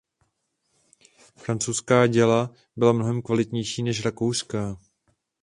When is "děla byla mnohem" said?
2.07-3.21